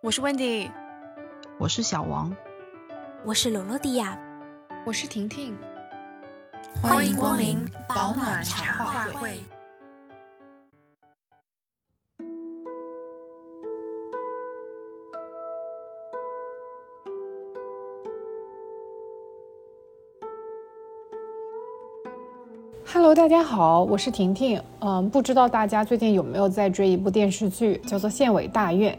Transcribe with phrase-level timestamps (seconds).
[0.00, 0.70] 我是 Wendy，
[1.58, 2.32] 我是小王，
[3.24, 4.16] 我是罗罗迪亚，
[4.86, 5.58] 我是婷婷，
[6.80, 7.58] 欢迎光临
[7.88, 9.40] 保暖茶话会。
[22.86, 24.62] Hello，大家好，我是婷婷。
[24.78, 28.94] 嗯，不知道大家最近有没有在追一部电视剧，叫做《县委大院》。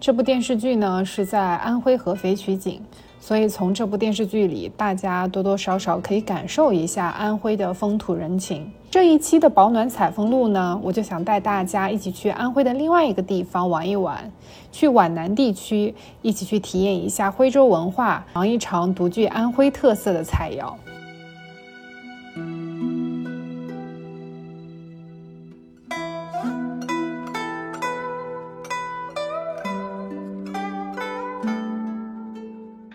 [0.00, 2.80] 这部电视剧呢是在安徽合肥取景，
[3.18, 8.70] 所以从这部电视剧里，大家多多少少可以感受一下安徽的风土人情。
[8.90, 14.30] 这一期的保暖采风录呢，我就想带大家一起去安徽的另外一个地方玩一玩，
[14.70, 20.74] 去皖南地区，一起去体验一下徽州文化，尝一尝独具安徽特色的菜肴。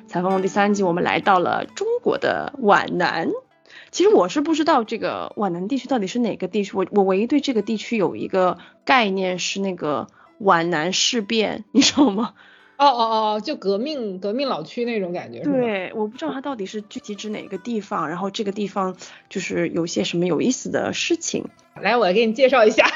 [0.09, 3.29] 采风第三季，我们来到了中国的皖南。
[3.91, 10.07] 其实我是不知道这个皖南地区到底是哪个地区，我我唯一对这个地区有一个概念是那个
[10.39, 12.33] 皖南事变， 你知道吗？
[12.77, 13.03] 哦哦
[13.35, 15.41] 哦，就革命革命老区那种感觉。
[15.41, 18.95] 对，我不知道它到底是具体指哪个地方，然后这个地方
[19.29, 21.45] 就是有些什么有意思的事情。
[21.79, 22.89] 来，我来给你介绍一下。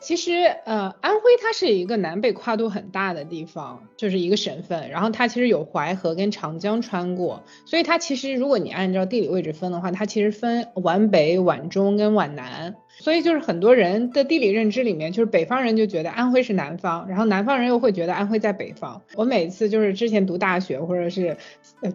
[0.00, 0.32] 其实，
[0.64, 4.88] 呃，安徽它是一个南北跨度很大的地方，就是一个省份。
[4.90, 12.74] 然后它其实有淮河跟长江穿过，所以它其实如果你按照地理位置分的话，它其实分皖北、皖中跟皖南。
[12.98, 19.00] 所以就是很多人的地理认知里面，就是北方人就觉得安徽是南方，然后南方人又会觉得安徽在北方。
[19.14, 21.36] 我每次就是之前读大学或者是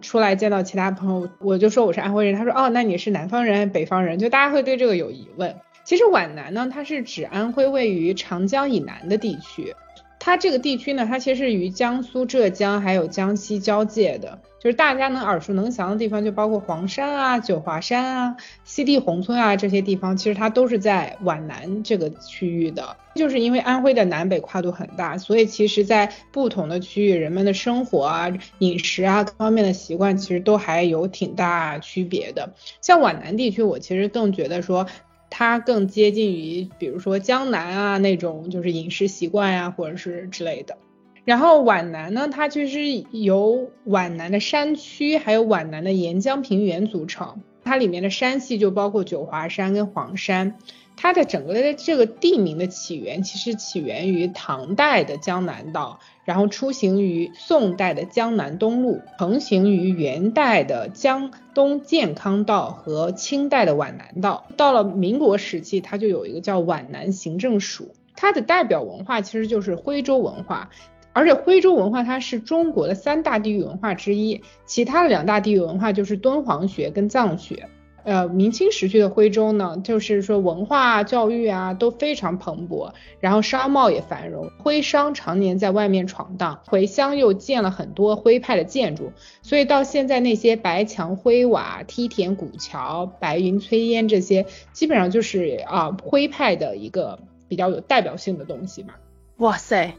[0.00, 4.18] 出来见到其他朋友，我就说我是安徽人，他说哦，那你是南方人还是北方人？
[4.18, 5.54] 就大家会对这个有疑问。
[5.86, 9.72] 其实皖南呢，它是指安徽位于长江以南的地区。
[10.18, 22.96] 它这个地区呢，它其实是与江苏、浙江还有江西交界的，就是大家能耳熟能详的地方，就包括黄山啊、九华山啊、西递宏村啊这些地方，其实它都是在皖南这个区域的。
[23.14, 32.52] 就是因为安徽的南北跨度很大，所以其实在不同的区域，人们的生活啊、饮食啊各方面的习惯，其实都还有挺大区别的。
[32.80, 34.88] 像皖南地区，我其实更觉得说。
[35.30, 40.76] 它更接近于，比如说江南啊那种，就是饮食习惯呀，或者是之类的。
[41.24, 47.40] 然后皖南呢，它其实由皖南的山区，还有皖南的沿江平原组成。
[47.66, 50.56] 它里面的山系就包括九华山跟黄山。
[50.98, 64.46] 它的整个的这个地名的起源，其实起源于唐代的江南道，然后出行于宋代的江南东路，横行于元代的江东健康道和清代的皖南道。
[64.56, 67.94] 到了民国时期，它就有一个叫皖南行政署。
[68.14, 70.70] 它的代表文化其实就是徽州文化，
[71.16, 77.70] 而且徽州文化它是中国的三大地域文化之一，其他的两大地域文化就是敦煌学跟藏学。
[78.04, 89.10] 呃，明清时期的徽州呢，就是说文化、教育啊都非常蓬勃，然后商贸也繁荣，徽商常年在外面闯荡，回乡又建了很多徽派的建筑，
[89.40, 94.44] 所以到现在那些白墙灰瓦、梯田古桥、白云炊烟这些，
[94.74, 98.90] 基本上就是啊徽派的一个比较有代表性的东西嘛。
[99.38, 99.94] 哇塞，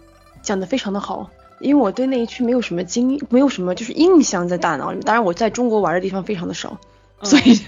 [0.48, 6.80] 讲的非常的好，因为我对那一区没有什么经，没有什么就是印象在大脑里，当然我在中国玩的地方非常的少。
[7.22, 7.60] 所以，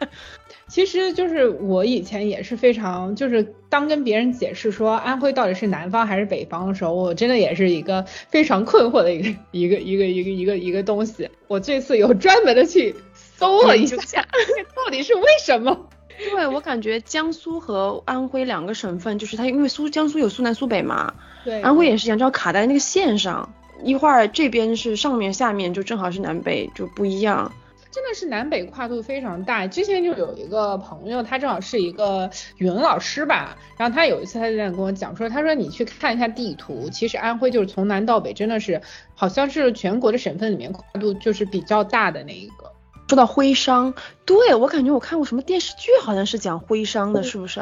[0.66, 11.28] 其实就是我以前也是非常，就是当跟别人解释说安徽到底是南方还是北方的时候，我真的也是一个非常困惑的一个一个一个一个一个一个东西。
[11.48, 14.22] 我这次有专门的去搜了一下，
[14.74, 15.88] 到底是为什么？
[16.18, 27.52] 对我感觉江苏和安徽两个省份，就是它因为苏江苏有苏南苏北嘛，对，安徽也是一样，就要卡在那个线上，一会儿这边是上面下面就正好是南北就不一样。
[27.92, 29.66] 真的是南北跨度非常大。
[29.66, 32.28] 之前就有一个朋友，他正好是一个
[32.58, 38.82] 语文老师吧，然后他有一次他就在跟我讲说，他说你去看一下地图，其实安徽就是从南到北，真的是
[39.14, 42.70] 好像是全国的省份里面跨度就是比较大的那一个。
[43.08, 43.94] 说到徽商，
[44.24, 47.60] 对我感觉我看过什么电视剧，好像是讲徽商的，是不是？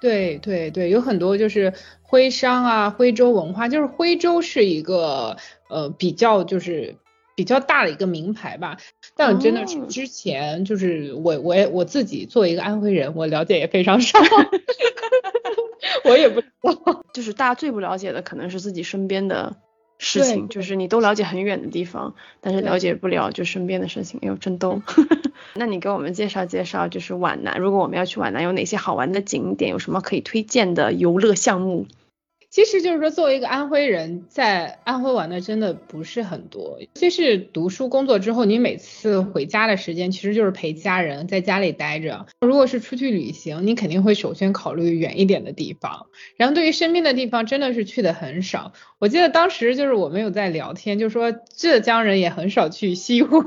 [0.00, 5.36] 对对对，有很多就是徽商啊，徽州文化，就是徽州是一个
[5.68, 6.96] 呃比较就是。
[7.38, 8.78] 比较大的一个名牌吧，
[9.14, 14.18] 但我真的是之前就是我我也我自己作为一个安徽人，我了解也非常少，
[16.02, 16.48] 我也不知
[16.84, 19.54] 道，就是大家最不了解的可能是自己身边的
[19.98, 24.80] 事情，就是你都了解很远的地方，但是了解不了就身边的事情，哎呦真逗。
[25.54, 31.86] 那你给我们介绍介绍，就是皖南，如果我们要去皖南，有哪些好玩的景点，有什么可以推荐的游乐项目？
[32.50, 36.78] 其实就是说，作为一个安徽人，在安徽玩的真的不是很多。
[36.80, 42.26] 尤其是读书工作之后，你每次回家的时间其实就是陪家人在家里待着。
[42.40, 46.06] 如果是出去旅行，你肯定会首先考虑远一点的地方。
[46.36, 48.72] 然后对于身边的地方，真的是去的很少。
[48.98, 53.44] 我记得当时就是我们有在聊天，就说浙江人也很少去西湖。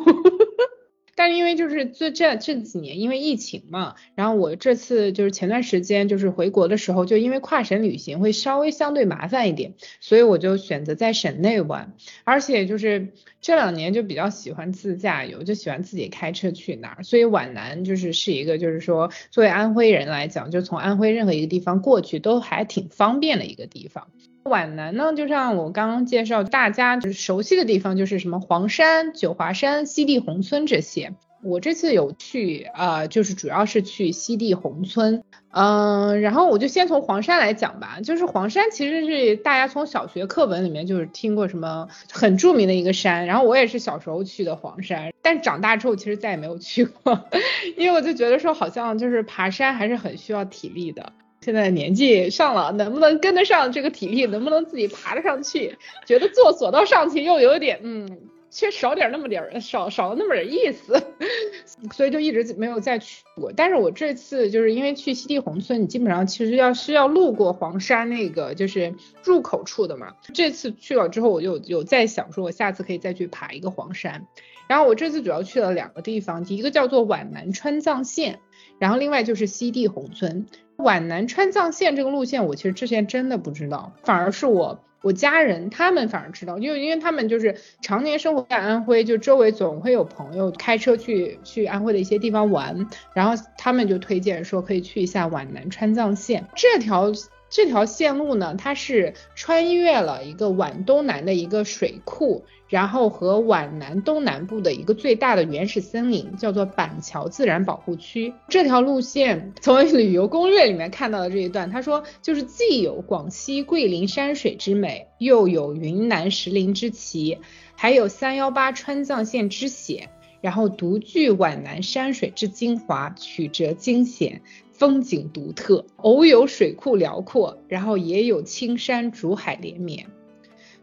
[1.16, 11.94] 但是因为就是这这这几年因为疫情嘛，然后我这次就是前段时间就是回国的时候，就因为跨省旅行会稍微相对麻烦一点，所以我就选择在省内玩，
[12.24, 13.10] 而且就是
[13.42, 24.08] 这两年就比较喜欢自驾游，就喜欢自己开车去哪儿，所以皖南就是是一个就是说作为安徽人来讲，就从安徽任何一个地方过去都还挺方便的一个地方。
[24.44, 31.14] 皖南呢，就像我刚刚介绍，大家就是熟悉的地方，就是什么黄山、九华山、西递宏村这些。
[31.44, 37.98] 我这次有去，呃，就是主要是去西递宏村，嗯，然后我就先从黄山来讲吧。
[38.04, 47.26] 就是黄山其实是大家从小学课文里面就是听过什么很著名的一个山，然后我也是小时候去的黄山，但长大之后其实再也没有去过，
[47.76, 51.12] 因为我就觉得说好像就是爬山还是很需要体力的。
[51.44, 54.28] 现在年纪上了，能不能跟得上这个体力？
[54.28, 55.76] 能不能自己爬得上去？
[56.06, 58.08] 觉得坐索道上去又有点，嗯，
[58.52, 61.02] 缺少点那么点儿，少少了那么点意思，
[61.94, 63.52] 所以就一直没有再去过。
[63.56, 68.94] 但是我这次就是因为去西递宏村，你基本上其实要是要路过黄山那个就是
[69.24, 70.14] 入口处的嘛。
[70.36, 74.28] 这次去了之后，我就有在想说，我下次可以再去爬一个黄山。
[74.68, 78.40] 然后我这次主要去了两个地方，一个叫做皖南川藏线，
[78.78, 80.46] 然后另外就是西递宏村。
[80.82, 97.12] 皖南川藏线这个路线，我其实之前真的不知道，反而是我我家人他们反而知道，因为因为他们就是常年生活在安徽，就周围总会有朋友开车去去安徽的一些地方玩，然后他们就推荐说可以去一下皖南川藏线这条。
[97.52, 108.34] 这条线路呢，它是穿越了一个皖东南的一个水库，然后和皖南东南部的一个最大的原始森林，叫做板桥自然保护区。
[108.48, 117.38] 这条路线从旅游攻略里面看到的这一段，他说就是既有广西桂林山水之美，又有云南石林之奇，
[117.76, 120.10] 还有三幺八川藏线之险，
[120.40, 124.42] 然后独具皖南山水之精华，曲折惊险。
[124.82, 130.08] 风景独特，偶有水库辽阔，然后也有青山竹海连绵，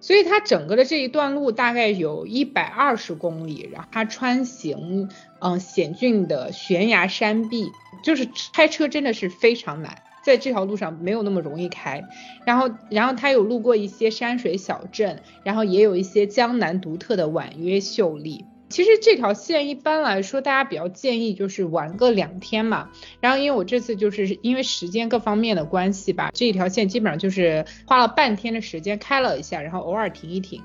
[0.01, 5.09] 所以它整个的这一段路大概有一百二十公里，然后它穿行
[5.41, 7.73] 嗯险峻的悬崖山壁，
[8.05, 12.05] 就是开车真的是非常难，在这条路上没有那么容易开，
[12.47, 18.45] 然后然后它有路过一些山水小镇，然后也有一些江南独特的婉约秀丽。
[18.69, 22.91] 其实这条线一般来说，大家比较建议就是玩个两天嘛。
[23.21, 30.63] 然后因为我这次就是因为时间各方面的关系吧，这一条线基本上就是花了半天的时间开了一下，然后偶尔停一停。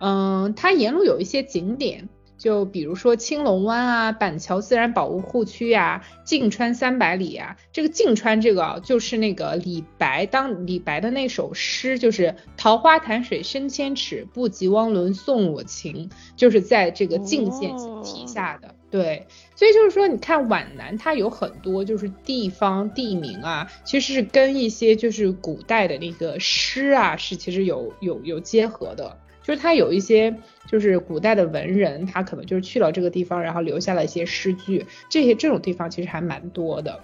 [0.00, 2.08] 嗯，它沿路有一些景点。
[2.38, 18.74] 就比如说青龙湾啊、板桥自然保护区呀、泾川三百里啊，这个泾川这个就是那个李白当李白的那首诗，就是桃花潭水深千尺，不及汪伦送我情，就是在这个泾县题下的。
[18.90, 29.18] 对，所以就是说，你看皖南它有很多就是地方地名啊，其实是跟一些就是古代的那个诗啊是其实有有有结合的。
[29.48, 30.36] 就是他有一些，
[30.66, 37.00] 就是古代的文人，他可能就是去了这个地方，然后留下了一些诗句，这些这种地方其实还蛮多的。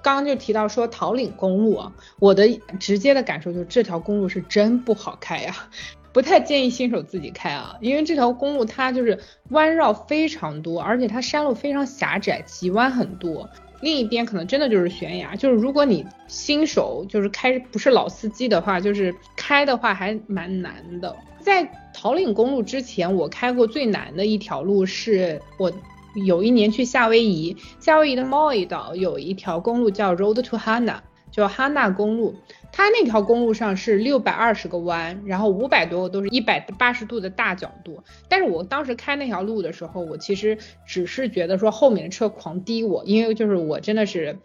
[0.00, 2.48] 刚刚就提到说桃岭公路啊，我的
[2.80, 5.54] 直接的感受就是这条公路是真不好开呀，
[6.14, 9.18] 不太建议新手自己开啊，因为这条公路它就是
[9.50, 13.50] 弯绕非常多，而且它山路非常狭窄，急弯很多。
[13.82, 21.14] 另一边可能真的就是悬崖，就是如果你新手就是开不是老司机的话，就是开的话还蛮难的。
[21.40, 25.70] 在桃岭公路之前，我开过最难的一条路是我
[26.26, 30.98] 有一年去夏威夷，夏威夷的毛伊岛有一条公路叫 Road to Hana，
[31.32, 32.36] 叫哈纳公路。
[32.72, 38.02] 它那条公路上是六百二十个弯，然后五百多个都是一百八十度的大角度。
[38.28, 44.38] 但是我当时开那条路的时候，我其实只是觉得说后面的车狂滴我，因为就是我真的是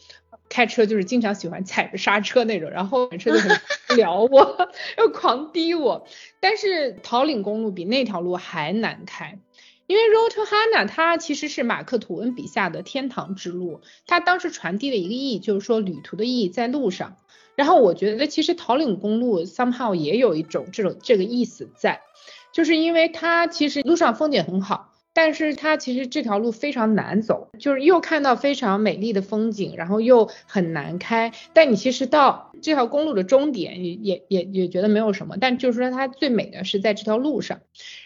[0.50, 3.58] 开车就是经常喜欢踩着刹车那种，然后后面车就很
[3.96, 4.70] 撩我，
[5.00, 6.06] 又狂滴我。
[6.42, 9.40] 但是桃岭公路比那条路还难开，
[9.88, 17.16] 因为 Road to Hana 它其实是马克吐温笔下的天堂之路，它当时传递的一个意义就是说旅途的意义在路上。
[17.58, 22.02] 然后我觉得其实桃岭公路 somehow 也有一种这种这个意思在，
[22.54, 31.32] 就是因为它其实路上风景很好，但是它其实这条路非常难走，就是又看到非常美丽的风景，然后又很难开。
[31.54, 37.62] 但你其实到这条公路的终点也也也也觉得没有什么，但就是说它最美的是在这条路上。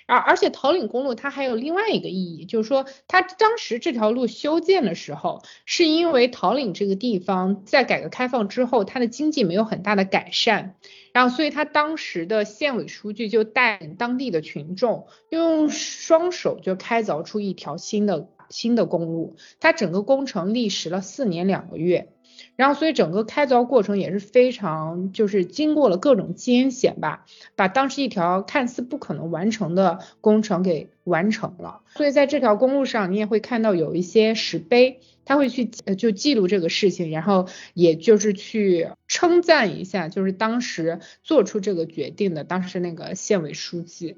[0.05, 10.75] 而而且桃岭公路它还有另外一个意义，就是说它当时这条路修建的时候，是因为桃岭这个地方在改革开放之后，它的经济没有很大的改善。
[11.13, 19.35] 然后，所以他当时的县委书记就带领当地的群众，用双手就开凿出一条新的新的公路。
[19.59, 22.13] 他整个工程历时了四年两个月，
[22.61, 27.25] 然后所以整个开凿过程也是非常，就是经过了各种艰险吧，
[27.55, 31.81] 把当时一条看似不可能完成的工程给完成了。
[31.95, 34.99] 所以在这条公路上，你也会看到有一些石碑。
[35.23, 44.17] 他会去就记录这个事情，然后也就是去称赞一下，就是当时做出这个决定的当时那个县委书记。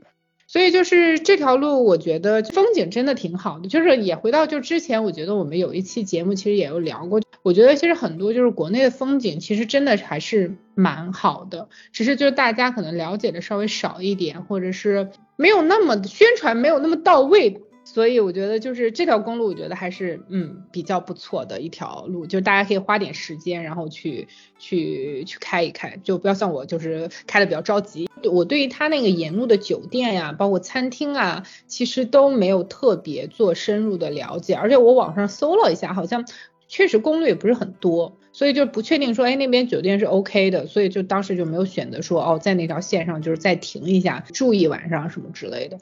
[0.54, 3.68] 所以就是这条路，我觉得风景真的挺好的。
[3.68, 17.64] 就是也回到就之前，我觉得我们有一期节目其实也有聊过，我觉得其实很多就是国内的风景其实真的还是蛮好的，只是就是大家可能了解的稍微少一点，或者是没有那么宣传没有那么到位。
[17.86, 28.10] 所以我觉得就是这条公路，我觉得还是嗯比较不错的一条路，就是大家可以花点时间，然后去去去开一开，就不要像我就是开的比较着急。
[28.32, 36.26] 我对于它那个沿路的酒店呀，包括餐厅啊，其实都没有特别做深入的了解，而且我网上搜了一下，好像
[36.70, 45.78] 确实攻略也不是很多，所以就不确定说哎那边酒店是 OK 的，所以就当时就没有选择说哦在那条线上就是再停一下住一晚上什么之类的。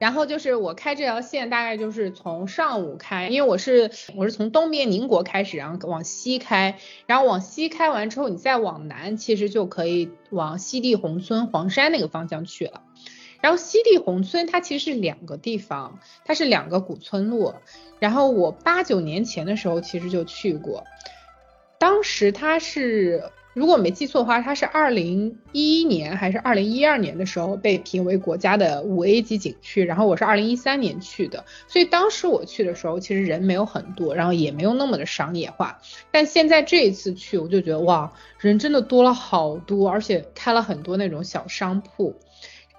[0.00, 12.80] 然后就是我开这条线，大概就是从上午开，因为我是我是从东边宁国开始，然后往西开，然后往西开完之后，你再往南，其实就可以往西递宏村黄山那个方向去了。
[13.42, 17.60] 然后西递宏村它其实是两个地方，它是两个古村落。
[17.98, 20.84] 然后我八九年前的时候其实就去过，
[21.78, 23.22] 当时它是。
[23.52, 35.80] 如果没记错的话，它是二零一一年还是二零一二年的时候被评为国家的五 A 级景区，然后我是二零一三年去的，所以当时我去的时候其实人没有很多，然后也没有那么的商业化。
[36.12, 42.14] 但现在这一次去，我就觉得哇，人真的多了好多，而且开了很多那种小商铺，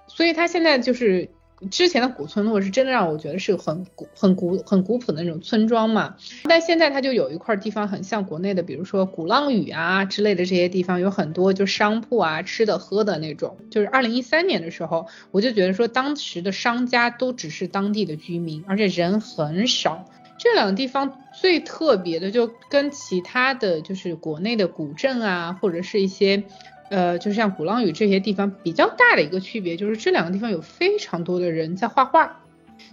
[0.06, 1.28] 所以它现在就是。
[1.70, 13.56] 之前的古村落是真的让我觉得是很古、很古、很古朴的那种村庄嘛，但现在它就有一块地方很像国内的，比如说鼓浪屿啊之类的这些地方，有很多就商铺啊、吃的喝的那种。
[13.70, 20.04] 就是二零一三年的时候，我就觉得说当时的商家都只是当地的居民，而且人很少。
[20.38, 26.44] 这两个地方最特别的，就跟其他的就是国内的古镇啊，或者是一些。
[26.92, 32.42] 呃，就像鼓浪屿这些地方比较大的一个区别，就是这两个地方有非常多的人在画画。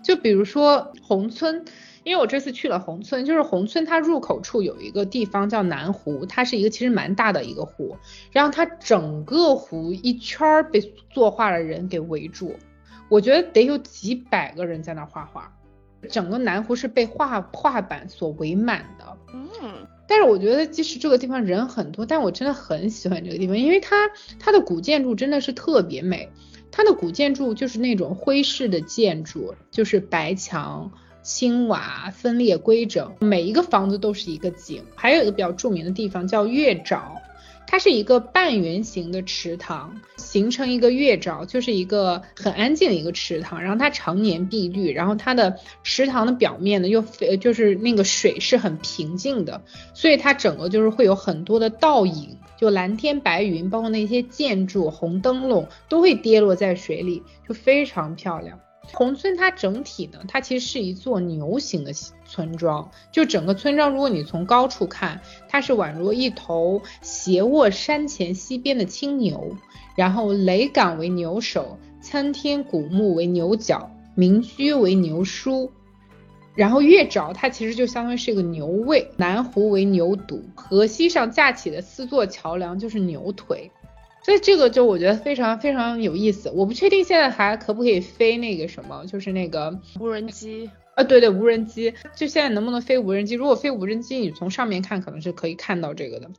[0.02, 1.66] 就比如说宏村，
[2.06, 7.98] 因为我这次去了宏村，就是宏村它入口处有一个地方叫南湖，它是一个其实蛮大的一个湖，
[8.32, 10.80] 然后它整个湖一圈被
[11.10, 12.56] 作画的人给围住，
[13.10, 15.52] 我觉得得有几百个人在那画画，
[16.10, 19.18] 整个南湖是被画画板所围满的。
[19.34, 19.88] 嗯。
[20.08, 26.30] 但是我觉得，即使这个地方人很多，但我真的很喜欢这个地方，因为它它的古建筑真的是特别美。
[26.72, 30.92] 它的古建筑就是那种徽式的建筑，就是白墙
[31.22, 34.84] 青瓦，分列规整，每一个房子都是一个景。
[34.96, 37.02] 还有一个比较著名的地方叫月沼。
[37.72, 43.62] 它是一个半圆形的池塘，形成一个月沼，就是一个很安静的一个池塘。
[43.62, 49.62] 然后它常年碧绿，然后它的池塘的表面呢又非就是那个水是很平静的，
[49.94, 58.60] 所以它整个就是会有很多的倒影，就蓝天白云，包括那些建筑、红灯笼都会跌落在水里，就非常漂亮。
[58.94, 61.94] 宏村它整体呢，它其实是一座牛形的
[62.26, 69.56] 村庄，就整个村庄，如果你从高处看，它是宛若一头斜卧山前溪边的青牛，
[69.96, 75.72] 然后雷岗为牛首，参天古木为牛角，民居为牛梳，
[76.56, 83.72] 然后月沼它其实就相当于是一个牛胃，南湖为牛肚，河西上架起的四座桥梁就是牛腿。
[84.22, 93.36] 所以这个就我觉得非常非常有意思，我不确定现在还可不可以飞那个什么，就是那个无人机啊，对对，无人机，就现在能不能飞无人机？
[93.36, 96.30] 如果飞无人机，你从上面看可能是可以看到这个的。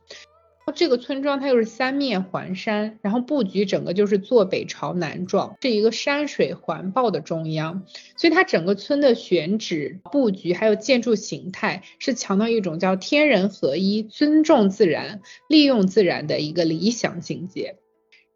[0.73, 7.83] 这个村庄它又是三面环山，然后布局整个就是坐北朝南状，是一个山水环抱的中央，
[8.15, 17.75] 所以它整个村的选址布局还有建筑形态是强调一种叫天人合一、尊重自然、利用自然的一个理想境界，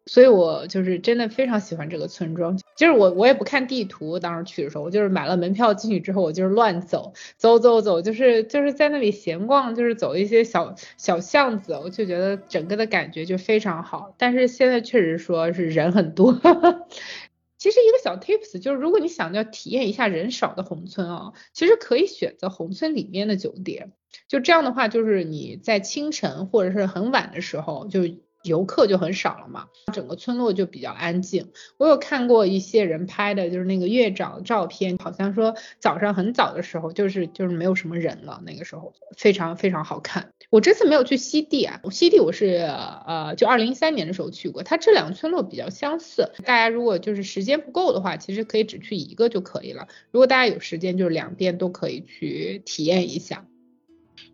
[0.04, 2.58] 所以我就是真的非常喜欢这个村庄。
[2.76, 14.14] 就是我我也不看地图，当时去的时候，我就是买了门票进去之后，我就是乱走，走走走，就是就是在那里闲逛，就是走一些小小巷子，我就觉得整个的感觉就非常好。
[14.18, 16.32] 但是现在确实说是人很多。
[17.56, 23.92] 其实一个小 tips 就是，如果你想要体验一下人少的宏村啊，其实可以选择宏村里面的酒店。
[24.28, 28.02] 就这样的话，就是你在清晨或者是很晚的时候就。
[28.46, 31.50] 游客就很少了嘛，整个村落就比较安静。
[31.76, 40.30] 我有看过一些人拍的，就是那个月长照片，好像说早上很早的时候，就是就是没有什么人了，那个时候非常非常好看。
[40.50, 46.30] 我这次没有去西递啊，西递我是呃就二零一三年的时候去过，它这两个村落比较相似。
[46.44, 49.88] 大家如果就是时间不够的话，其实可以只去一个就可以了。
[50.12, 53.46] 如果大家有时间，就是两边都可以去体验一下。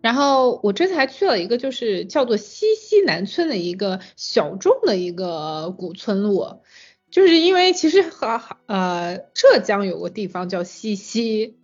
[0.03, 6.61] 然后我这次还去了一个，就是叫做西溪南村的一个小众的一个古村落，
[7.09, 11.55] 就是因为其实和呃浙江有个地方叫西溪，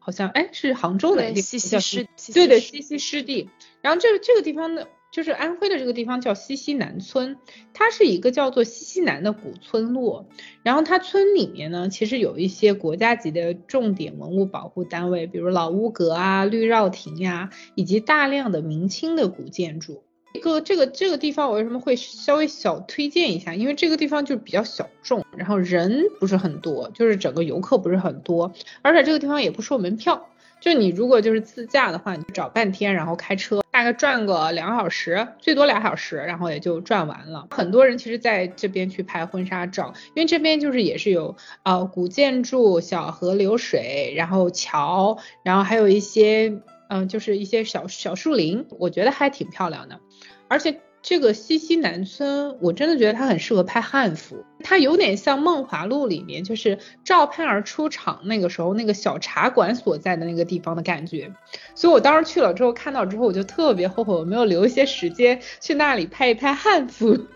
[0.00, 3.48] 好像哎是杭州的西溪湿，对对西溪湿地，
[3.80, 4.84] 然后这个这个地方呢。
[5.18, 7.38] 就是安徽的这个地方叫西溪南村，
[7.74, 10.28] 它是一个叫做西溪南的古村落。
[10.62, 20.04] 然后它村里面呢，其实有一些国家级的重点文物保护单位，比如老屋阁啊、绿绕亭呀，以及大量的明清的古建筑。
[20.34, 23.56] 一个这个这个地方我为什么会稍微小推荐一下？
[23.56, 30.28] 因为这个地方就比较小众，然后人不是很多，就是整个游客不是很多，而且这个地方也不收门票。
[30.60, 37.46] 就你如果就是自驾的话，你找半天，然后开车大概转个两小时，最多俩小时，然后也就转完了。
[37.50, 50.00] 很多人其实在这边去拍婚纱照，因为这边就是也是有呃古建筑、小河流水，然后桥，然后还有一些嗯就是一些小小树林，我觉得还挺漂亮的，
[50.48, 50.80] 而且。
[51.00, 61.32] 这个西溪南村，我真的觉得它很适合拍汉服，它有点像《梦华录》里面就是赵盼儿出场那个时候那个小茶馆所在的那个地方的感觉。
[61.74, 67.26] 所以我当时去了之后看到之后，我就特别后悔我没有留一些时间去那里拍一拍汉服， 因为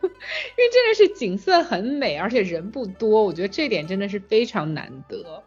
[0.73, 5.45] 真的是景色很美，而且人不多，我觉得这点真的是非常难得。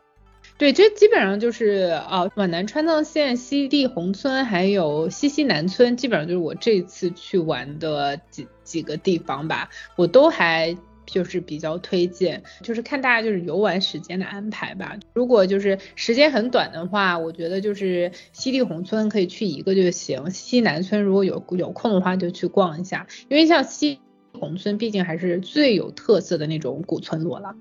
[0.57, 14.97] 对，这基本上就是啊，皖南川藏线西递宏村还有西溪南村，基本上就是我这次去玩的几几个地方吧，我都还就是比较推荐，就是看大家就是游玩时间的安排吧。
[15.13, 23.99] 如果就是时间很短的话，我觉得就是西递宏村可以去一个就行，西溪南村如果有有空的话就去逛一下，因为像西
[24.31, 27.55] 宏村毕竟还是最有特色的那种古村落了。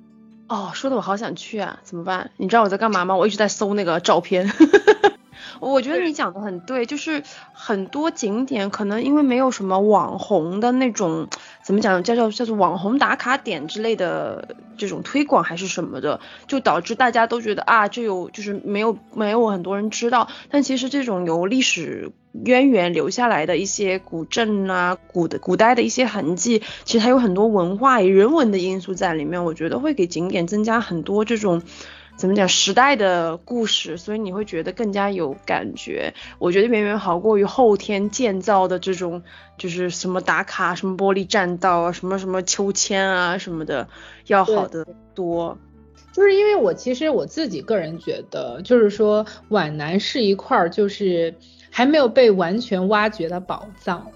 [0.48, 2.30] 哦，说的我好想去啊，怎么办？
[2.37, 3.16] 你知道我在干嘛吗？
[3.16, 4.50] 我一直在搜那个照片。
[5.61, 11.29] 我觉得你讲的很对，就是很多景点可能因为没有什么网红的那种，
[11.62, 20.29] 怎么讲叫叫叫做网红打卡点之类的这种推广还是什么的，就导致大家都觉得啊，这有就是没有没有很多人知道。
[20.51, 22.12] 但其实这种有历史
[22.44, 31.62] 渊源留下来的一些古镇啊、古的古代的一些痕迹，其实它有很多文化人文的因素在里面，我觉得会给景点增加很多这种。
[32.16, 36.14] 怎么讲时代的故事，所以你会觉得更加有感觉。
[36.38, 39.22] 我觉得远远好过于后天建造的这种，
[39.59, 43.88] 就是什么打卡、什么玻璃栈道啊、什么什么秋千啊什么的，
[44.27, 45.59] 要好得多。
[46.12, 51.35] 就是因为我其实我自己个人觉得，就是说皖南是一块就是
[51.70, 54.12] 还没有被完全挖掘的宝藏。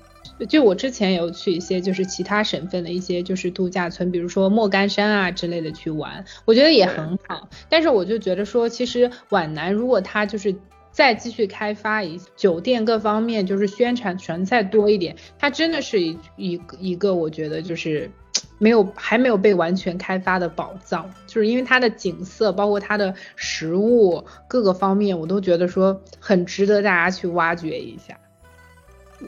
[0.46, 7.48] 就我之前有去一些就是其他省份的一些就是度假村，比如说莫干山啊之类的去玩，我觉得也很好。
[7.68, 10.54] 但是我就觉得说，其实皖南如果它就是
[10.90, 18.10] 再继续开发一酒店各方面就是宣传全再多一点，它真的是一一一个我觉得就是
[18.58, 28.18] 没有还没有被完全开发的宝藏，就是因为它的景色包括它的食物各个方面，我都觉得说很值得大家去挖掘一下。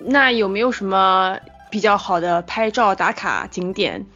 [0.04, 1.38] 那有没有什么
[1.70, 4.06] 比较好的拍照打卡景点？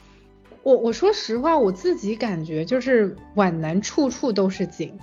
[0.62, 4.98] 我我说实话，我自己感觉就是皖南处处都是景，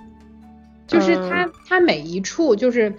[0.88, 2.94] 就是它它每一处就是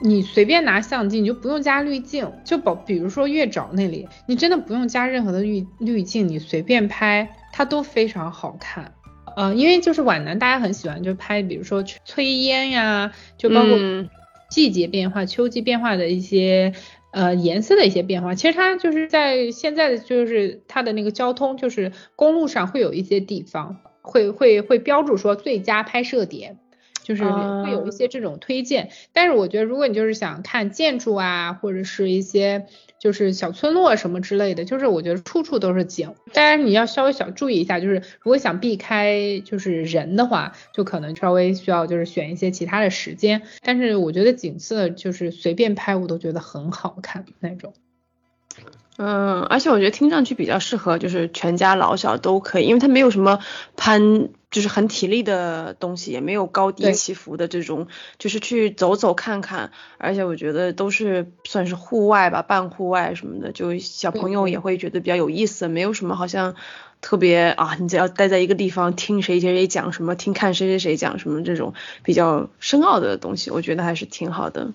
[0.00, 8.92] 你随便拿相机，你就不用加滤镜，就保比如说月沼那里，你真的不用加任何的滤滤镜，你随便拍它都非常好看。
[9.36, 13.76] 呃，因为就是皖南大家很喜欢就拍，比如说炊烟呀，就包括
[14.48, 16.74] 季节变化、秋季变化的一些。
[17.18, 26.58] 呃，颜色的一些变化，其实它就是在现在的就是它的那个交通，就是公路上会有一些地方会会会标注说最佳拍摄点，
[27.02, 28.90] 就是会有一些这种推荐。
[29.12, 32.66] 但是我觉得，如果你就是想看建筑啊，或者是一些
[32.98, 36.14] 就是小村落什么之类的，就是我觉得处处都是景。
[36.32, 43.42] 当然你要稍微小注意一下，就是如果想避开就是人的话，就可能稍微需要就是选一些其他的时间。
[43.62, 47.74] 但是我觉得景色就是随便拍我都觉得很好看那种。
[49.00, 53.38] 嗯，而且我觉得听上去比较适合，就是全家老小都可以，因为它没有什么
[53.76, 57.86] 攀，就是很体力的东西，也没有高低起伏的这种，
[58.18, 59.72] 就是去走走看看。
[59.98, 66.54] 而且我觉得都是算是户外吧，半户外什么的，就小朋友也会觉得比较有意思，没有什么好像
[67.00, 74.72] 特别啊，你只要待在一个地方听谁谁谁讲什么，听看谁谁谁讲什么这种比较深奥的东西，我觉得还是挺好的。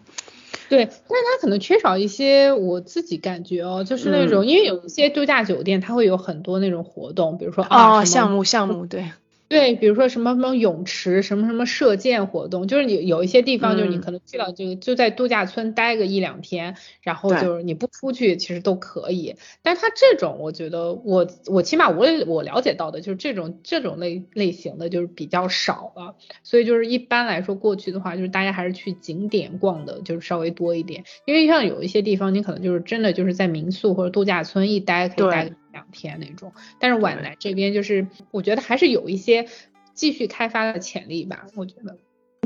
[0.69, 9.11] 对，但是它可能缺少一些，我自己感觉哦，就是那种，因为有一些度假酒店，它会有很多那种活动，比如说啊，项目项目，对。
[9.53, 19.35] 对，比如说什么什么泳池，什么什么射箭活动，就是你有一些地方，就是你可能去了就就在度假村待个一两天，然后就是你不出去其实都可以。
[19.61, 31.03] 但是它这种，我觉得我我起码我我了解到的就是这种这种类类型的就是比较少了，所以就是一般来说过去的话，就是大家还是去景点逛的，就是稍微多一点。
[31.25, 35.51] 因为像有一些地方，你可能就是真的就是在民宿或者度假村一待可以待。
[35.73, 39.47] 两天那种，但是皖南这边就是我觉得还是有一些
[39.93, 41.97] 继续开发的潜力吧，我觉得。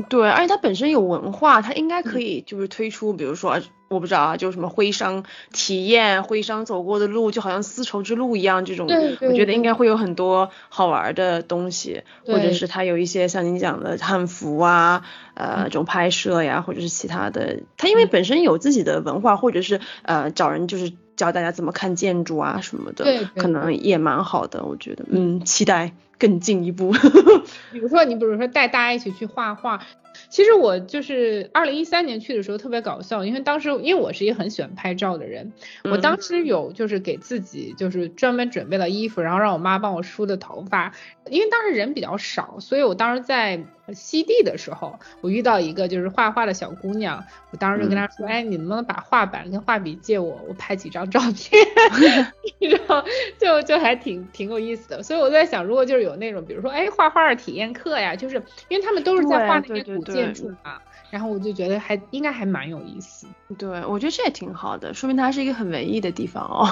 [0.08, 3.60] 对，而且它本身有文化，它应该可以就是推出，比如说
[3.90, 20.92] 我不知道啊，就什么徽商体验，徽商走过的路，就好像丝绸之路一样这种，我觉得应该会有很多好玩的东西，或者是它有一些像您讲的汉服啊，呃，这种拍摄呀，或者是其他的，它因为本身有自己的文化，或者是呃找人就是。
[21.18, 26.92] 教大家怎么看建筑啊什么的，对，可能也蛮好的，我觉得，嗯，期待更进一步。
[27.70, 29.82] 比如说，你比如说带大家一起去画画。
[30.30, 35.52] 其实我就是二零一三年去的时候特别搞笑，因为当时因为我是一个很喜欢拍照的人，
[35.84, 40.92] 我当时有就是给自己就是专门准备了衣服，然后让我妈帮我梳的头发，
[41.30, 51.64] 因为当时人比较少，所以我当时在西地的时候，我遇到一个就是画画的小姑娘，我当时就跟她说，哎，你能不能把画板跟画笔借我，我拍几张照片
[52.60, 53.02] 然后
[53.38, 60.04] 就就还挺挺有意思的，所以我在想，如果就是有那种比如说哎画画的体验课呀，就是因为他们都是在画那些古。
[60.08, 63.26] 建筑嘛，然后我就觉得还应该还蛮有意思。
[63.58, 66.66] 对，我觉得这也挺好的，说明它是一个很文艺的地方哦。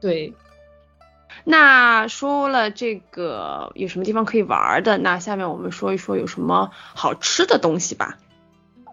[0.00, 0.30] 对，
[1.42, 8.18] 那说了这个有什么地方可以玩的，那下面我们说一说有什么好吃的东西吧。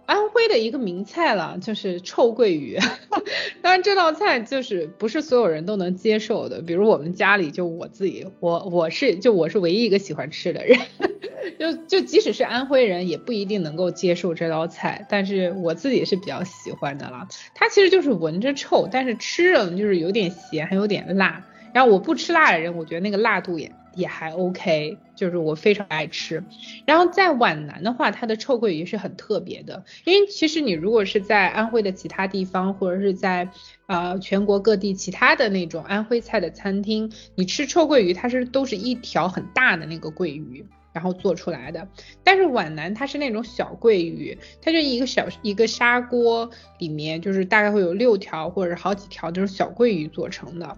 [0.08, 2.78] 安徽的一个名菜了，就是臭鳜鱼。
[3.62, 10.80] 当然这道菜就是不是所有人都能接受的，比如我们家里就我自己，我我是就我是唯一一个喜欢吃的人。
[11.58, 17.28] 就就即使是安徽人，也不一定能够接受这道菜，但是我自己是比较喜欢的啦。
[17.54, 21.44] 它其实就是闻着臭，但是吃着就是有点咸，还有点辣。
[21.74, 26.44] 然后我不吃辣的人，我觉得那个辣度也也还 OK，就是我非常爱吃。
[26.86, 33.50] 然后在皖南的话，它的臭鳜鱼是很特别的，因为其实你如果是在安徽的其他地方，或者是在
[33.88, 40.66] 呃全国各地其他的那种安徽菜的餐厅，你吃臭鳜鱼，它是都是一条很大的那个鳜鱼。
[40.94, 41.88] 然后做出来的，
[42.22, 50.78] 但是皖南它是那种小鳜鱼，它就一个小一个砂锅里面，就是大概会有六条或者好几条这种小鳜鱼做成的。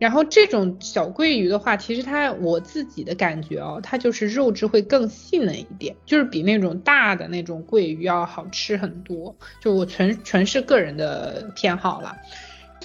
[0.00, 9.36] 然后这种小鳜鱼的话，其实它我自己的感觉哦，它就是肉质会更细嫩一点，就是比那种大的那种鳜鱼要好吃很多。
[9.60, 12.16] 就我纯纯是个人的偏好了。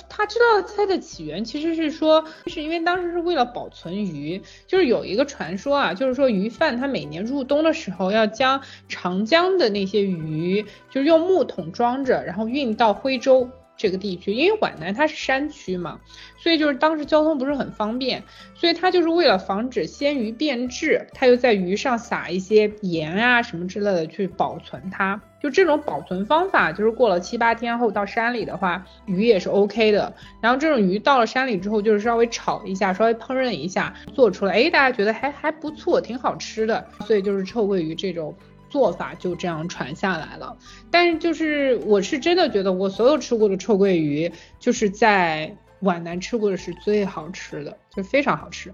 [0.10, 13.50] 他知道它的起源其实是说，是因为当时是为了保存鱼，就是有一个传说啊，就是说鱼贩他每年入冬的时候要将长江的那些鱼，就是用木桶装着，然后运到徽州。
[13.78, 16.00] 这个地区，因为皖南它是山区嘛，
[16.38, 18.24] 所以就是当时交通不是很方便，
[18.56, 25.22] 所以他就是为了防止鲜鱼变质，他又在鱼上撒一些盐啊什么之类的去保存它。
[25.42, 30.12] 就这种保存方法，就是过了七八天后到山里的话，鱼也是 OK 的。
[30.42, 36.88] 然后这种鱼到了山里之后，就是稍微炒一下，稍微烹饪一下，做出来，哎，大家觉得还还不错，挺好吃的。
[37.06, 38.36] 所以就是臭鳜鱼这种。
[38.76, 40.58] 做法就这样传下来了，
[40.92, 48.74] 但是就是我是真的觉得我所有吃过的臭鳜鱼，就是在皖南吃过的是最好吃的，就非常好吃。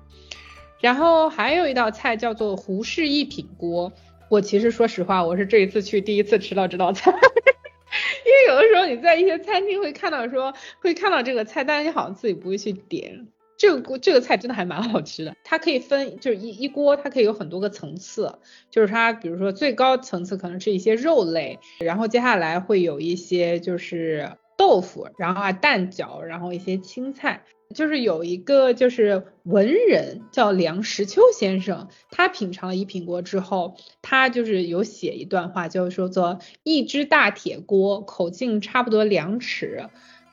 [0.79, 3.93] 然后还有一道菜叫做胡氏一品锅，
[4.27, 7.11] 我其实说实话，我是这一次去第一次吃到这道菜，
[8.25, 13.27] 因为有的时候你在一些餐厅会看到说会看到这个菜，但是你好像自己不会去点。
[13.61, 18.39] 这个锅这个菜真的还蛮好吃的，它可以分就是一一锅，它可以有很多个层次，
[18.71, 27.43] 就是它比如说最高层次可能是一些肉类，然后接下来会有一些就是豆腐，然后啊蛋饺，然后一些青菜。
[27.75, 39.85] 就是有一个就是文人叫梁实秋先生，他品尝了一品锅之后，他就是有写一段话，就是说做一只大铁锅，口径差不多两尺，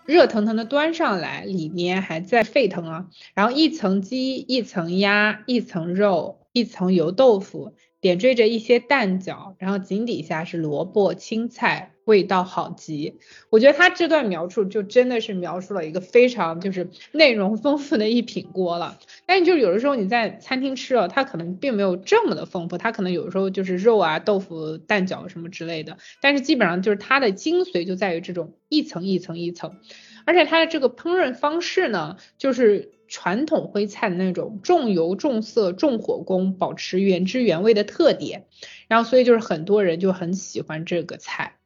[0.09, 7.75] 热腾腾的端上来，里面还在沸腾啊，然后一层鸡，一层鸭，一层肉，一层油豆腐。
[8.01, 13.21] 点缀着一些蛋饺，然后井底下是萝卜青菜，味道好极。
[13.51, 18.99] 我觉得他这段描述就真的是描述了一个非常就是内容丰富的一品锅了。
[19.27, 25.99] 但是就有的时候你在餐厅吃了，它可能并没有这么的丰富，它可能有的时候就是肉啊、豆腐、蛋饺什么之类的。
[26.23, 29.77] 但是基本上就是它的精髓就在于这种一层一层一层，
[30.25, 32.93] 而且它的这个烹饪方式呢，就是。
[33.11, 38.45] 传统徽菜的那种重油重色重火功，保持原汁原味的特点，
[38.87, 41.58] 然后所以就是很多人就很喜欢这个菜。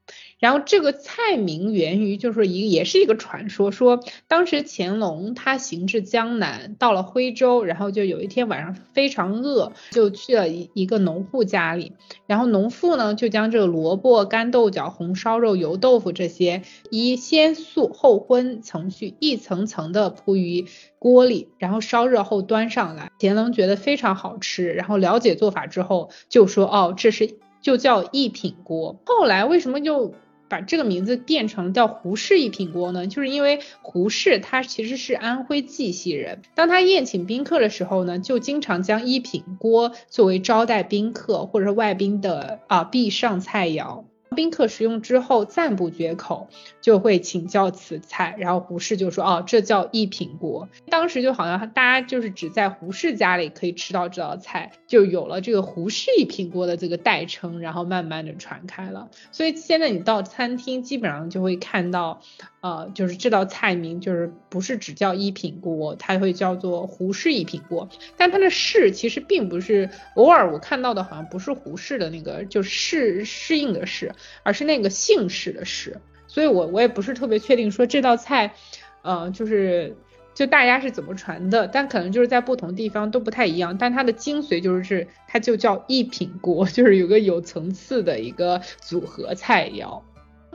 [0.42, 11.92] 然后这个菜名源于就是一也是一个传说，说当时乾隆他行至江南，到了徽州，然后就有一天晚上非常饿，就去了一一个农户家里，
[12.26, 20.66] 然后农妇呢就将这个萝卜、干豆角、红烧肉、油豆腐这些以先素后荤程序一层层的铺于
[20.98, 23.12] 锅里，然后烧热后端上来。
[23.20, 28.96] 乾隆觉得非常好吃，然后了解做法之后就说哦，这是就叫一品锅。
[29.07, 30.12] 后来为什么就？
[30.52, 44.04] 把这个名字变成叫胡氏一品锅呢，就是因为胡适他其实是安徽绩溪人，当他宴请宾客的时候呢，就经常将一品锅作为招待宾客或者是外宾的啊必上菜肴。
[44.33, 46.49] 宾客食用之后赞不绝口，
[46.81, 50.68] 就会请教此菜，然后胡适就说哦，这叫一品锅。
[50.88, 59.11] 当时就好像大家就是只在胡适家里可以吃到这道菜，就有了这个胡适一品锅的这个代称，然后慢慢的传开了。
[59.31, 62.21] 所以现在你到餐厅基本上就会看到。
[62.62, 78.55] 呃，就是这道菜名就是不是只叫一品锅，它会叫做胡氏一品锅，但它的氏其实并不是，偶尔我看到的好像不是胡适的那个，就是适适应的适，而是那个姓氏的氏，所以我我也不是特别确定说这道菜，
[79.03, 79.96] 呃，就是
[80.33, 90.01] 就大家是怎么传的，但可能就是在不同地方都不太一样，但它的精髓就是它就叫一品锅， 就是有个有层次的一个组合菜肴。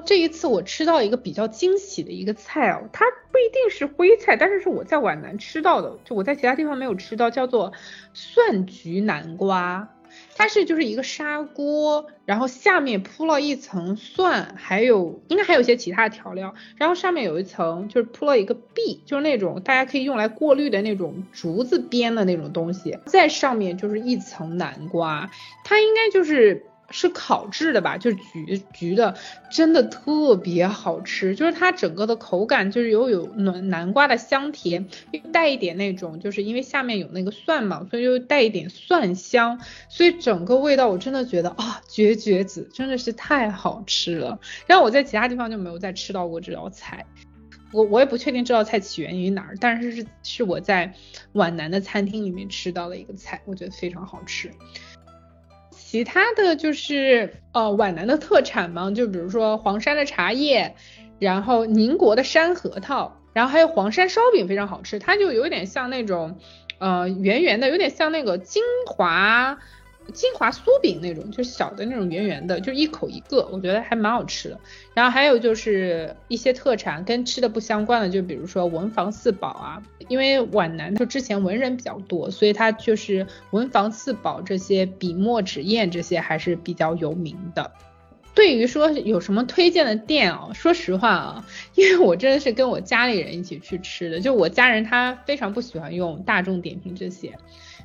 [0.08, 7.74] 这一次我吃到一个比较惊喜的一个菜哦，它不一定是徽菜，但是是我在皖南吃到的，就我在其他地方没有吃到，叫做
[8.14, 9.90] 蒜焗南瓜。
[10.38, 25.30] 它是就是一个砂锅，然后下面铺了一层蒜，还有应该还有一些其他的调料，然后上面有一层就是铺了一个篦，就是那种大家可以用来过滤的那种竹子编的那种东西，在上面就是一层南瓜，
[25.66, 26.67] 它应该就是。
[26.90, 29.16] 是烤制的吧，就是焗焗的，
[29.52, 31.36] 真的特别好吃。
[31.36, 44.40] 就是它整个的口感就是有有南南瓜的香甜，又带一点那种，就是因为下面有那个蒜嘛，所以又带一点蒜香，所以整个味道我真的觉得啊绝绝子，真的是太好吃了。
[44.66, 47.06] 然后我在其他地方就没有再吃到过这道菜，
[47.74, 50.94] 我我也不确定这道菜起源于哪儿，但是是是我在
[51.34, 54.50] 皖南的餐厅里面吃到的一个菜，我觉得非常好吃。
[55.90, 60.76] 其他的就是呃皖南的特产嘛，就比如说黄山的茶叶，
[61.18, 66.38] 然后宁国的山核桃，然后还有黄山烧饼非常好吃，它就有点像那种
[66.80, 69.60] 呃圆圆的，有点像那个金华。
[70.14, 74.60] 金华酥饼那种，就是小的那种圆圆的，就一口一个，我觉得还蛮好吃的。
[74.94, 87.72] 然后还有就是一些特产跟吃的不相关的，就比如说文房四宝啊，因为皖南就之前文人比较多，所以它就是文房四宝这些笔墨纸砚这些还是比较有名的。
[88.34, 97.36] 对于说有什么推荐的店啊，说实话啊， 因为我真的是跟我家里人一起去吃的，就我家人他非常不喜欢用大众点评这些。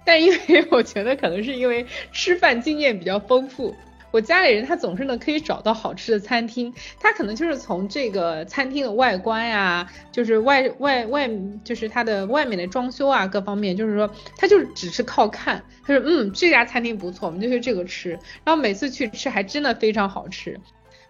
[0.05, 3.75] 但因为我觉得可能是因为吃饭经验比较丰富，
[4.11, 11.31] 我家里人他总是能可以找到好吃的餐厅，他可能就是从这个餐厅的外观呀，就是外外外
[11.65, 18.11] 就是它的外面的装修啊各方面，就是说他就只是靠看，他说嗯这家餐厅不错，我们就去这个吃，
[18.45, 20.61] 然后每次去吃还真的非常好吃。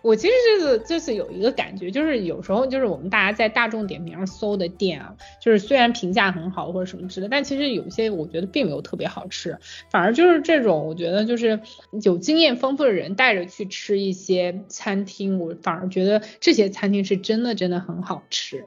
[0.02, 9.58] 我其实这次这次有一个感觉，就是有时候就是我们大家在大众点评上搜的店啊，就是虽然评价很好或者什么之类，但其实有些我觉得并没有特别好吃，
[9.90, 11.60] 反而就是这种我觉得就是
[12.02, 18.66] 有经验丰富的人带着去吃一些餐厅，我反而觉得这些餐厅是真的真的很好吃。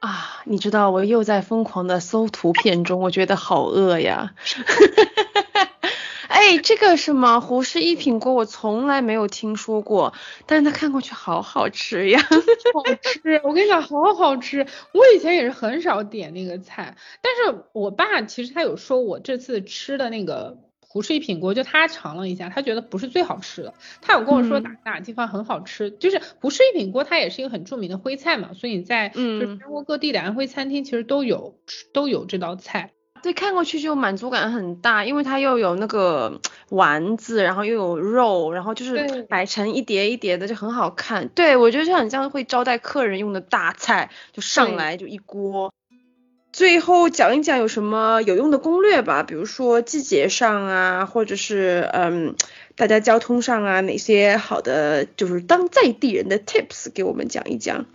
[0.00, 4.34] 啊，你知道我又在疯狂的搜图片中，我觉得好饿呀。
[6.44, 10.12] 哎，这个什么胡氏一品锅我从来没有听说过，
[10.44, 13.40] 但是它看过去好好吃呀，好吃！
[13.44, 14.66] 我跟你讲，好好吃。
[14.92, 23.72] 我以前也是很少点那个菜，但是我爸其实他有说我这次吃的那个胡氏一品锅，就他尝了一下，他觉得不是最好吃的。
[24.02, 31.58] 他有跟我说哪哪地方很好吃，就是胡氏一品锅，它也是一个很著名的徽菜嘛，所以你在就是全国各地的安徽餐厅其实都有
[31.94, 32.92] 都有这道菜。
[33.24, 41.28] 对，看过去就满足感很大，因为它又有那个丸子，然后又有肉，然后就是摆成一碟一碟的，就很好看。
[41.28, 45.72] 对，我觉得就很像会招待客人用的大菜，就上来就一锅。
[46.52, 52.36] 最后讲一讲有什么有用的攻略吧，比如说季节上啊，或者是嗯，
[52.76, 57.86] 大家交通上啊，哪些好的就是当在地人的 tips 给我们讲一讲。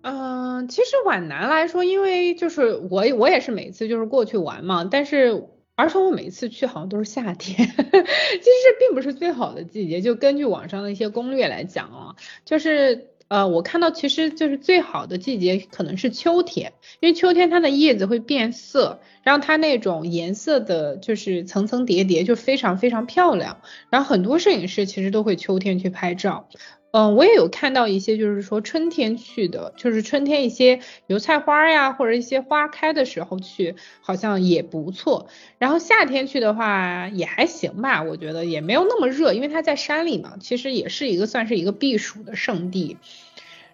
[0.00, 10.00] 嗯，其实皖南来说，因为就是我我也是每次就是过去玩嘛，但是而且我每次去好像都是夏天， 其实并不是最好的季节。
[10.00, 26.48] 就根据网上的一些攻略来讲啊，就是呃我看到其实就是最好的季节可能是秋天，因为秋天它的叶子会变色，然后它那种颜色的就是层层叠叠就非常非常漂亮，然后很多摄影师其实都会秋天去拍照。
[26.90, 35.28] 嗯，我也有看到一些，就是说春天去的，就是春天一些油菜花呀，或者一些花开的时候去，好像也不错。
[35.58, 42.96] 然后夏天去的话也还行吧，我觉得也没有那么热，因为它在山里嘛，其实也是一个算是一个避暑的圣地。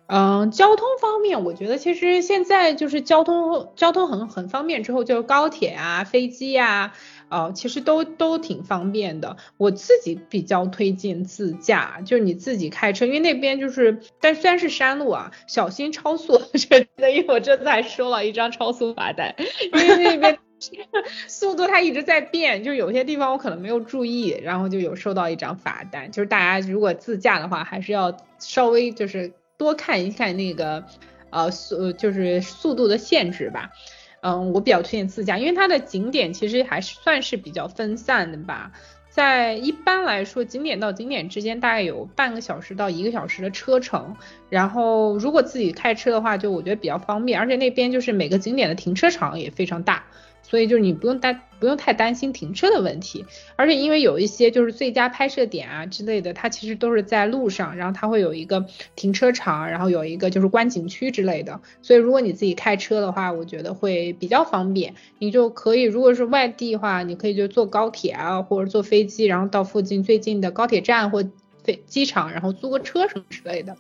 [0.07, 6.93] 嗯，交通方面，我觉得其实现在就是交通交通很很方便之后，就是高铁啊、飞机啊，
[7.35, 9.37] 呃，其实都都挺方便的。
[9.57, 16.41] 我自己比较推荐自驾，就是你自己开车，因为那边就是，但虽然是山路啊，小心超速。
[16.69, 19.35] 真的，因为我这次还收了一张超速罚单，
[19.73, 20.39] 因为那边
[21.27, 26.11] 速度它一直在变，就有些地方我可能没有注意，然后就有收到一张罚单。
[26.13, 29.33] 就是大家如果自驾的话，还是要稍微就是。
[29.57, 30.85] 多看一看那个，
[31.31, 33.71] 呃速就是速度的限制吧，
[34.27, 38.73] 嗯，我比较推荐自驾，因为它的景点其实还是算是比较分散的吧，
[39.11, 44.17] 在一般来说景点到景点之间大概有半个小时到一个小时的车程，
[44.49, 50.05] 然后如果自己开车的话，就我觉得比较方便，而且那边就是每个景点的停车场也非常大。
[50.45, 53.25] 所以就是你不用担不用太担心停车的问题，
[53.57, 61.61] 而且因为有一些就是最佳拍摄点啊之类的，它其实都是在路上，然后它会有一个停车场，然后有一个就是观景区之类的。
[61.81, 71.25] 所以如果你自己开车的话，我觉得会比较方便，你就可以如果是外地的话，你可以就坐高铁啊或者坐飞机，然后到附近最近的高铁站或
[71.63, 73.77] 飞机场，然后租个车什么之类的。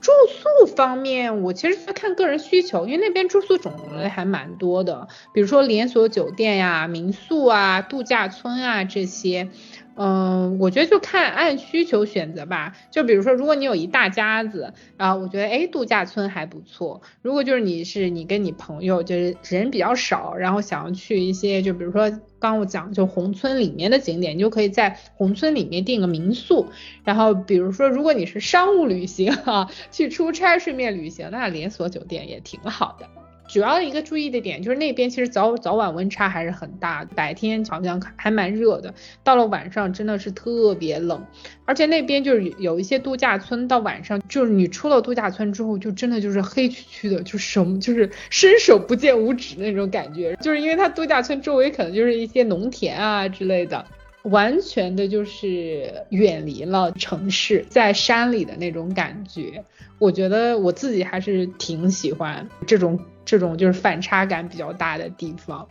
[0.00, 9.50] 住宿方面，我其实是看个人需求，因为那边住宿种类还蛮多的，比如说连锁酒店呀、民宿啊、度假村啊这些。
[9.96, 12.74] 嗯，我觉得就看按需求选择吧。
[12.90, 17.02] 就比如说，如果你有一大家子，然后我觉得哎，度假村还不错。
[17.22, 26.70] 如果就是你是你跟你朋友，就是人比较少，然后想要去一些，就比如说刚我讲就宏村里面的景点，你就可以在宏村里面订个民宿。
[27.04, 33.06] 然后比如说，如果你是商务旅行哈，去出差顺便旅行，那连锁酒店也挺好的。
[33.50, 41.26] 主要一个注意的点就是那边其实早早晚温差还是很大，白天好像还蛮热的，到了晚上真的是特别冷，
[41.64, 53.84] 而且那边就是有一些度假村，到晚上就是你出了度假村之后，就真的就是黑黢黢的，就什么就是伸手不见五指那种感觉，就是因为它度假村周围可能就是一些农田啊之类的。
[54.24, 59.64] 完全的就是远离了城市，在山里的那种感觉，
[59.98, 63.00] 我觉得我自己还是挺喜欢这种
[63.30, 65.64] 这种就是反差感比较大的地方。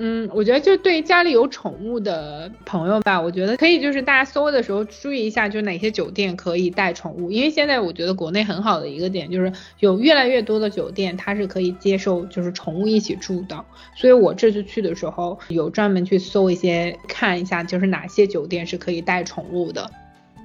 [0.00, 13.64] 嗯，我觉得就对家里有宠物的朋友吧，我觉得可以就是大家搜的时候注意一下，就哪些酒店可以带宠物，因为现在我觉得国内很好的一个点就是有越来越多的酒店它是可以接受就是宠物一起住的，
[13.96, 19.90] 所以我这次去的时候有专门去搜一些看一下，就是哪些酒店是可以带宠物的。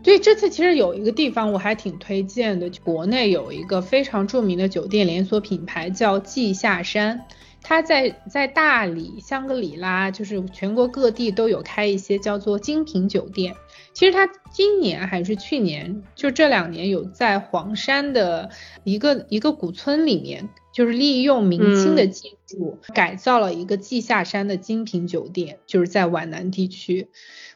[0.03, 7.25] 所以这次其实有一个地方我还挺推荐的，国内有一个非常著名的酒店连锁品牌叫季下山。
[7.65, 13.55] 它在在大理、香格里拉，就是全国各地都有开一些叫做精品酒店。
[13.93, 18.49] 其实它今年还是去年，就这两年有在黄山的
[18.83, 27.07] 一个一个古村里面，就是利用明清的建筑改造了一个稷下山的精品酒店，就是在皖南地区。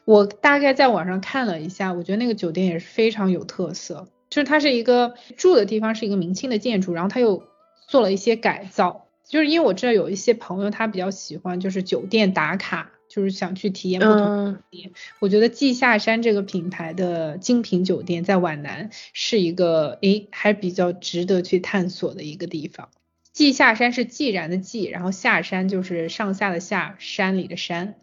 [0.06, 7.42] 我大概在网上看了一下，我觉得那个酒店也是非常有特色，就是它是一个住的地方是一个明清的建筑，然后它又。
[7.90, 9.06] 做了一些改造。
[9.26, 14.90] 就是因为我知道有一些朋友他比较喜欢就是酒店打卡，就是想去体验不同酒店。
[15.20, 22.90] 我觉得稷下山这个品牌的精品酒店在皖南是一个诶还比较值得去探索的一个地方。
[23.38, 27.94] 季下山是既然的既，然后下山就是上下的下，山里的山。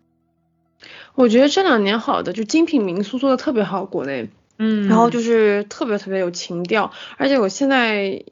[1.14, 8.24] 我觉得这两年好的就精品民宿做的特别好，国内，嗯，然后就是特别特别有情调，而且我现在。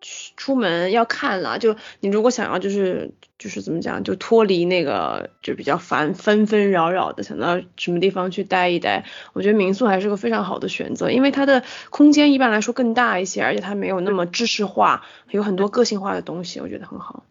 [0.00, 17.24] 出门要看了，就你如果想要就是就是怎么讲，就脱离那个就比较烦纷纷扰扰的，想到什么地方去待一待，我觉得民宿还是个非常好的选择，因为它的空间一般来说更大一些，而且它没有那么知识化，有很多个性化的东西，我觉得很好。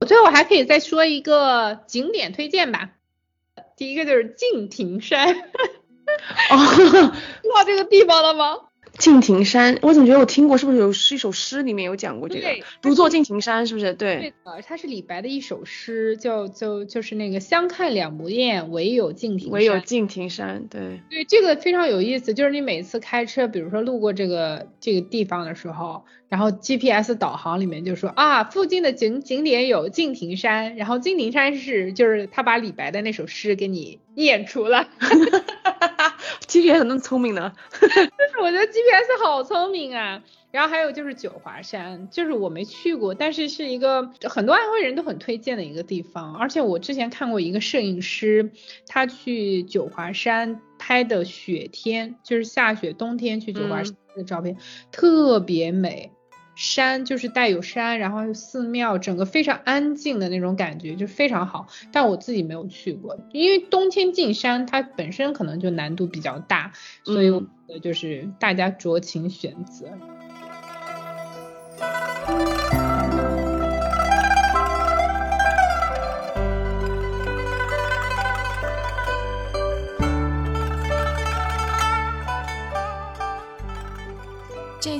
[0.00, 2.90] 我最后还可以再说一个景点推荐吧，
[3.76, 5.34] 第一个就是敬亭山，
[6.50, 6.56] 哦，
[7.42, 8.69] 知道这个地方了吗？
[9.00, 10.58] 敬亭山，我怎么觉得我听过？
[10.58, 12.48] 是不是有是一首诗里面有讲过这个？
[12.82, 13.94] 独坐敬亭山，是不是？
[13.94, 14.16] 对。
[14.20, 19.50] 对的，它是李白的一首诗，叫就就是那个相看两不厌，唯有敬亭。
[19.50, 21.00] 唯有敬亭山，对。
[21.08, 34.86] 对，这个非常有意思，就是你每次开车，比如说路过这个这个地方的时候，然后 GPS 导航里面就说啊，附近的景景点有敬亭山，然后敬亭山是就是他把李白的那首诗给你念出来。
[36.46, 37.52] GPS 那么聪明呢？
[37.80, 40.22] 但是我觉得 GPS 好聪明啊。
[40.52, 46.36] 然后还有就是九华山，就是我没去过，但是是一个很多安徽人都很推荐的一个地方。
[46.36, 48.50] 而且我之前看过一个摄影师，
[48.88, 54.56] 他去九华山拍的雪天，就是下雪冬天去九华山的照片，
[54.90, 56.10] 特别美。
[56.60, 61.68] 山就是带有山，然后寺庙，整个非常安静的那种感觉，就非常好。
[61.90, 69.88] 但我自己没有去过，因为冬天进山它本身可能就难度比较大，所以我觉得就是大家酌情选择。
[71.78, 72.79] 这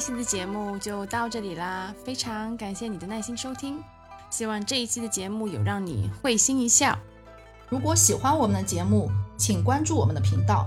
[0.01, 3.76] 一期的节目就到这里啦，非常感谢你的耐心收听，
[4.30, 6.98] 希望这一期的节目有让你会心一笑。
[7.68, 10.66] 如果喜欢我们的节目，请关注我们的频道，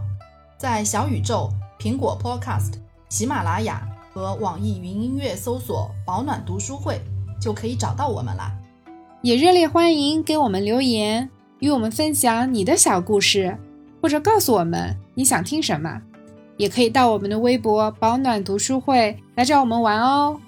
[0.55, 2.73] 在小宇宙、苹果 Podcast、
[3.09, 3.81] 喜马拉雅
[4.13, 7.01] 和网易云音乐搜索“保暖读书会”
[7.41, 8.51] 就可以找到我们啦。
[9.23, 11.27] 也热烈欢迎给我们留言，
[11.57, 13.57] 与我们分享你的小故事，
[13.99, 16.03] 或者告诉我们你想听什么。
[16.57, 20.39] 也可以到我们的微博“保暖读书会”来找我们玩哦。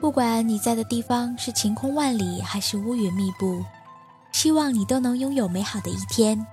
[0.00, 3.64] 不管你在的地方是晴空万里还是乌云密布，
[4.32, 6.46] 希望你都能拥有美好的一天。